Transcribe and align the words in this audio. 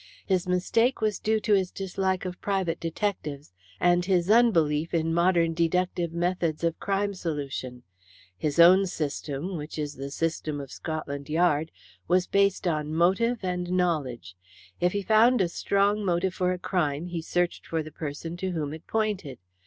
His 0.25 0.47
mistake 0.47 0.99
was 0.99 1.19
due 1.19 1.39
to 1.41 1.53
his 1.53 1.69
dislike 1.69 2.25
of 2.25 2.41
private 2.41 2.79
detectives 2.79 3.53
and 3.79 4.03
his 4.03 4.31
unbelief 4.31 4.95
in 4.95 5.13
modern 5.13 5.53
deductive 5.53 6.11
methods 6.11 6.63
of 6.63 6.79
crime 6.79 7.13
solution. 7.13 7.83
His 8.35 8.57
own 8.57 8.87
system, 8.87 9.55
which 9.57 9.77
is 9.77 9.93
the 9.93 10.09
system 10.09 10.59
of 10.59 10.71
Scotland 10.71 11.29
Yard, 11.29 11.69
was 12.07 12.25
based 12.25 12.67
on 12.67 12.95
motive 12.95 13.43
and 13.43 13.69
knowledge. 13.73 14.35
If 14.79 14.93
he 14.93 15.03
found 15.03 15.39
a 15.39 15.47
strong 15.47 16.03
motive 16.03 16.33
for 16.33 16.51
a 16.51 16.57
crime 16.57 17.05
he 17.05 17.21
searched 17.21 17.67
for 17.67 17.83
the 17.83 17.91
person 17.91 18.37
to 18.37 18.53
whom 18.53 18.73
it 18.73 18.87
pointed. 18.87 19.37